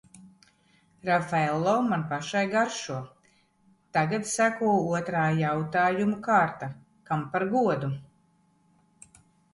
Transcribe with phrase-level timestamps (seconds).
[1.09, 2.97] Rafaello man pašai garšo.
[3.97, 6.71] Tagad seko otrā jautājumu kārta–
[7.11, 7.93] kam par godu?